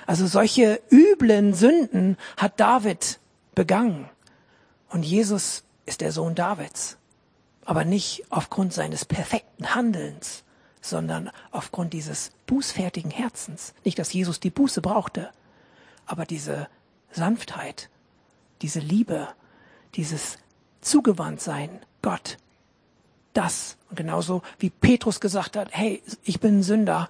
[0.07, 3.21] Also solche üblen Sünden hat David
[3.55, 4.09] begangen.
[4.89, 6.97] Und Jesus ist der Sohn Davids.
[7.65, 10.43] Aber nicht aufgrund seines perfekten Handelns,
[10.81, 13.75] sondern aufgrund dieses bußfertigen Herzens.
[13.85, 15.31] Nicht, dass Jesus die Buße brauchte,
[16.11, 16.67] aber diese
[17.13, 17.89] Sanftheit,
[18.63, 19.29] diese Liebe,
[19.95, 20.39] dieses
[20.81, 21.71] Zugewandtsein,
[22.03, 22.37] Gott,
[23.33, 27.09] das, und genauso wie Petrus gesagt hat, hey, ich bin ein Sünder,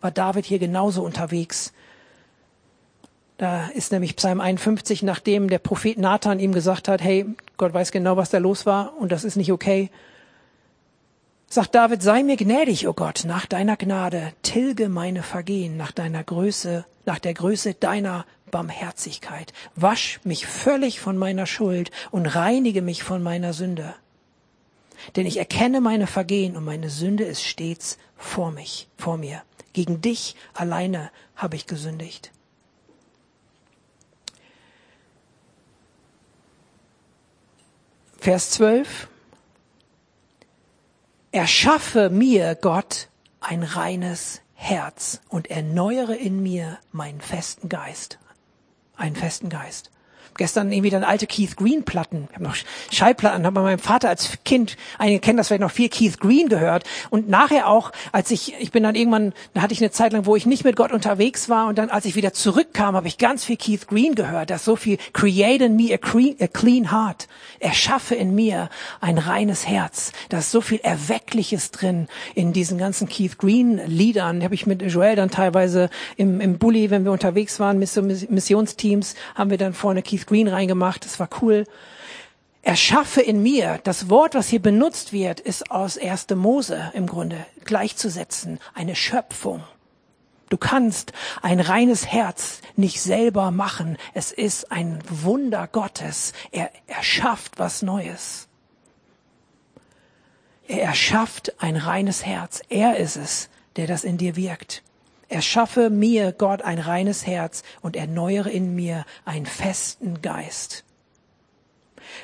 [0.00, 1.74] war David hier genauso unterwegs.
[3.36, 7.26] Da ist nämlich Psalm 51, nachdem der Prophet Nathan ihm gesagt hat, hey,
[7.58, 9.90] Gott weiß genau, was da los war und das ist nicht okay.
[11.48, 15.92] Sagt David, sei mir gnädig, o oh Gott, nach deiner Gnade, tilge meine Vergehen nach
[15.92, 19.52] deiner Größe nach der Größe deiner Barmherzigkeit.
[19.76, 23.94] Wasch mich völlig von meiner Schuld und reinige mich von meiner Sünde.
[25.14, 29.42] Denn ich erkenne meine Vergehen und meine Sünde ist stets vor mich, vor mir.
[29.72, 32.32] Gegen dich alleine habe ich gesündigt.
[38.18, 39.08] Vers 12.
[41.36, 48.18] Erschaffe mir, Gott, ein reines Herz und erneuere in mir meinen festen Geist.
[48.96, 49.90] Einen festen Geist
[50.36, 52.28] gestern irgendwie dann alte Keith Green Platten.
[52.30, 52.56] Ich habe noch
[52.90, 56.48] Schallplatten, habe bei meinem Vater als Kind, einige kennen das vielleicht noch viel Keith Green
[56.48, 60.12] gehört und nachher auch, als ich ich bin dann irgendwann, da hatte ich eine Zeit
[60.12, 63.08] lang, wo ich nicht mit Gott unterwegs war und dann als ich wieder zurückkam, habe
[63.08, 66.46] ich ganz viel Keith Green gehört, das so viel create in me a clean, a
[66.46, 67.28] clean heart.
[67.58, 68.68] Erschaffe in mir
[69.00, 70.12] ein reines Herz.
[70.28, 74.42] Da ist so viel erweckliches drin in diesen ganzen Keith Green Liedern.
[74.44, 79.50] Habe ich mit Joel dann teilweise im im Bulli, wenn wir unterwegs waren, Missionsteams, haben
[79.50, 81.64] wir dann vorne Keith Green reingemacht, das war cool.
[82.62, 86.26] Erschaffe in mir, das Wort, was hier benutzt wird, ist aus 1.
[86.34, 89.62] Mose im Grunde gleichzusetzen, eine Schöpfung.
[90.48, 91.12] Du kannst
[91.42, 93.98] ein reines Herz nicht selber machen.
[94.14, 96.32] Es ist ein Wunder Gottes.
[96.52, 98.46] Er erschafft was Neues.
[100.68, 102.62] Er erschafft ein reines Herz.
[102.68, 104.82] Er ist es, der das in dir wirkt.
[105.28, 110.84] Erschaffe mir, Gott, ein reines Herz und erneuere in mir einen festen Geist.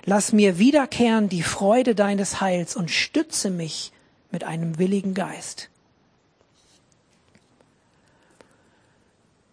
[0.05, 3.93] Lass mir wiederkehren die Freude deines Heils und stütze mich
[4.31, 5.69] mit einem willigen Geist.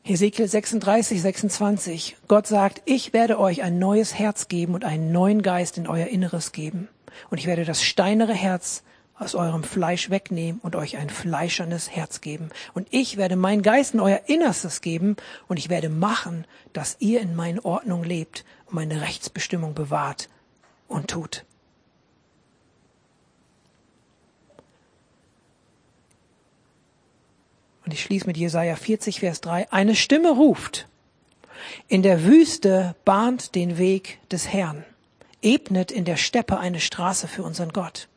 [0.03, 2.17] Hesekiel 36, 26.
[2.27, 6.07] Gott sagt, ich werde euch ein neues Herz geben und einen neuen Geist in euer
[6.07, 6.87] Inneres geben.
[7.29, 8.81] Und ich werde das steinere Herz
[9.19, 12.49] aus eurem Fleisch wegnehmen und euch ein fleischernes Herz geben.
[12.73, 15.17] Und ich werde meinen Geist in euer Innerstes geben
[15.47, 20.29] und ich werde machen, dass ihr in meinen Ordnung lebt und meine Rechtsbestimmung bewahrt
[20.87, 21.45] und tut.
[27.85, 29.71] Und ich schließe mit Jesaja 40, Vers 3.
[29.71, 30.87] Eine Stimme ruft.
[31.87, 34.85] In der Wüste bahnt den Weg des Herrn.
[35.41, 38.08] Ebnet in der Steppe eine Straße für unseren Gott.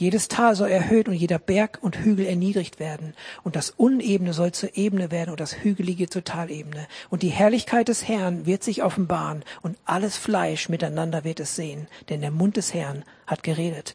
[0.00, 3.12] Jedes Tal soll erhöht und jeder Berg und Hügel erniedrigt werden.
[3.42, 6.88] Und das Unebene soll zur Ebene werden und das Hügelige zur Talebene.
[7.10, 11.86] Und die Herrlichkeit des Herrn wird sich offenbaren und alles Fleisch miteinander wird es sehen.
[12.08, 13.94] Denn der Mund des Herrn hat geredet.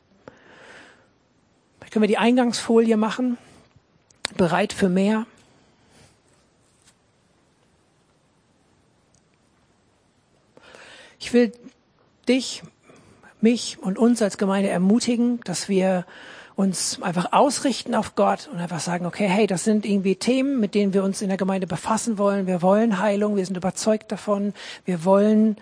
[1.90, 3.40] Können wir die Eingangsfolie machen?
[4.38, 5.26] bereit für mehr?
[11.20, 11.52] Ich will
[12.28, 12.62] dich,
[13.42, 16.06] mich und uns als Gemeinde ermutigen, dass wir
[16.56, 20.74] uns einfach ausrichten auf Gott und einfach sagen, okay, hey, das sind irgendwie Themen, mit
[20.74, 22.48] denen wir uns in der Gemeinde befassen wollen.
[22.48, 24.54] Wir wollen Heilung, wir sind überzeugt davon.
[24.86, 25.58] Wir wollen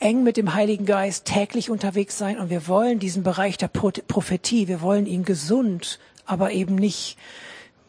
[0.00, 4.68] eng mit dem Heiligen Geist täglich unterwegs sein und wir wollen diesen Bereich der Prophetie,
[4.68, 7.16] wir wollen ihn gesund, aber eben nicht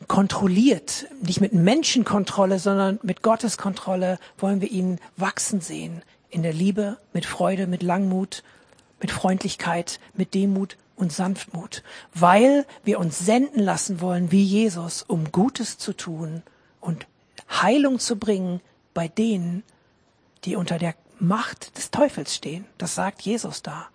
[0.07, 6.03] kontrolliert, nicht mit Menschenkontrolle, sondern mit Gottes Kontrolle wollen wir ihn wachsen sehen.
[6.29, 8.43] In der Liebe, mit Freude, mit Langmut,
[8.99, 11.83] mit Freundlichkeit, mit Demut und Sanftmut,
[12.13, 16.43] weil wir uns senden lassen wollen wie Jesus, um Gutes zu tun
[16.79, 17.07] und
[17.49, 18.61] Heilung zu bringen
[18.93, 19.63] bei denen,
[20.45, 22.65] die unter der Macht des Teufels stehen.
[22.77, 23.87] Das sagt Jesus da.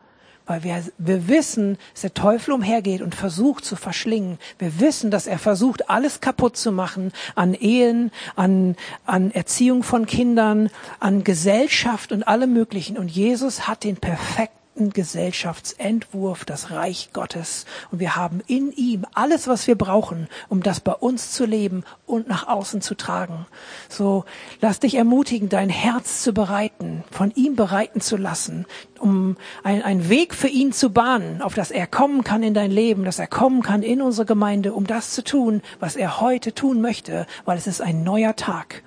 [0.47, 4.39] Weil wir, wir wissen, dass der Teufel umhergeht und versucht zu verschlingen.
[4.59, 8.75] Wir wissen, dass er versucht, alles kaputt zu machen an Ehen, an,
[9.07, 12.99] an Erziehung von Kindern, an Gesellschaft und allem Möglichen.
[12.99, 17.66] Und Jesus hat den perfekten perfekten Gesellschaftsentwurf, das Reich Gottes.
[17.91, 21.85] Und wir haben in ihm alles, was wir brauchen, um das bei uns zu leben
[22.07, 23.47] und nach außen zu tragen.
[23.89, 24.24] So,
[24.61, 28.64] lass dich ermutigen, dein Herz zu bereiten, von ihm bereiten zu lassen,
[28.99, 33.05] um einen Weg für ihn zu bahnen, auf das er kommen kann in dein Leben,
[33.05, 36.81] dass er kommen kann in unsere Gemeinde, um das zu tun, was er heute tun
[36.81, 38.83] möchte, weil es ist ein neuer Tag.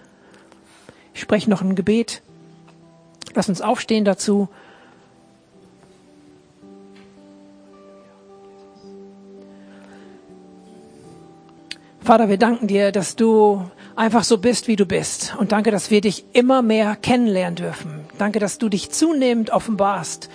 [1.14, 2.24] Ich spreche noch ein Gebet.
[3.36, 4.50] Lass uns aufstehen dazu.
[12.04, 13.64] Vater, wir danken dir, dass du
[13.96, 15.36] einfach so bist, wie du bist.
[15.40, 18.02] Und danke, dass wir dich immer mehr kennenlernen dürfen.
[18.18, 20.30] Danke, dass du dich zunehmend offenbarst.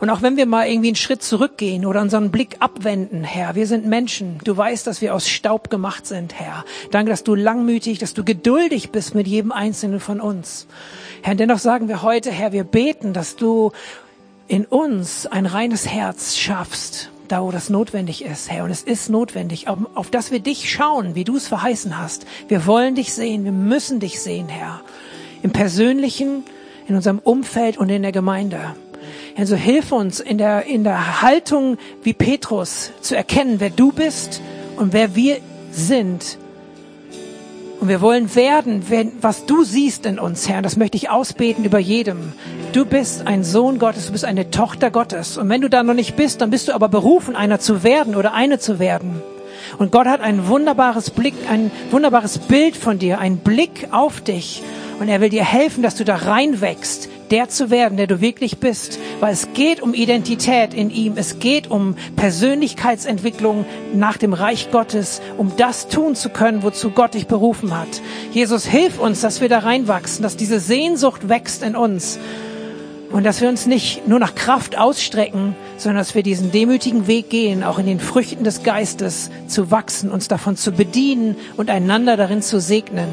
[0.00, 3.68] Und auch wenn wir mal irgendwie einen Schritt zurückgehen oder unseren Blick abwenden, Herr, wir
[3.68, 4.40] sind Menschen.
[4.42, 6.64] Du weißt, dass wir aus Staub gemacht sind, Herr.
[6.90, 10.66] Danke, dass du langmütig, dass du geduldig bist mit jedem Einzelnen von uns.
[11.22, 13.70] Herr, dennoch sagen wir heute, Herr, wir beten, dass du
[14.48, 18.64] in uns ein reines Herz schaffst da wo das notwendig ist, Herr.
[18.64, 22.26] Und es ist notwendig, auf, auf das wir dich schauen, wie du es verheißen hast.
[22.48, 24.82] Wir wollen dich sehen, wir müssen dich sehen, Herr.
[25.42, 26.44] Im Persönlichen,
[26.86, 28.76] in unserem Umfeld und in der Gemeinde.
[29.34, 33.92] Herr, so hilf uns in der, in der Haltung wie Petrus zu erkennen, wer du
[33.92, 34.42] bist
[34.76, 35.38] und wer wir
[35.70, 36.36] sind
[37.82, 40.62] und wir wollen werden, wenn, was du siehst in uns, Herr.
[40.62, 42.32] Das möchte ich ausbeten über jedem.
[42.72, 45.36] Du bist ein Sohn Gottes, du bist eine Tochter Gottes.
[45.36, 48.14] Und wenn du da noch nicht bist, dann bist du aber berufen, einer zu werden
[48.14, 49.20] oder eine zu werden.
[49.78, 54.62] Und Gott hat ein wunderbares Blick, ein wunderbares Bild von dir, ein Blick auf dich.
[55.00, 58.58] Und er will dir helfen, dass du da reinwächst der zu werden, der du wirklich
[58.58, 63.64] bist, weil es geht um Identität in ihm, es geht um Persönlichkeitsentwicklung
[63.94, 68.02] nach dem Reich Gottes, um das tun zu können, wozu Gott dich berufen hat.
[68.32, 72.18] Jesus, hilf uns, dass wir da reinwachsen, dass diese Sehnsucht wächst in uns
[73.12, 77.30] und dass wir uns nicht nur nach Kraft ausstrecken, sondern dass wir diesen demütigen Weg
[77.30, 82.18] gehen, auch in den Früchten des Geistes zu wachsen, uns davon zu bedienen und einander
[82.18, 83.08] darin zu segnen.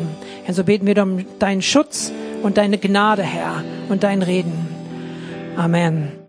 [0.45, 2.11] Und so beten wir um deinen Schutz
[2.41, 4.67] und deine Gnade, Herr, und dein Reden.
[5.57, 6.11] Amen.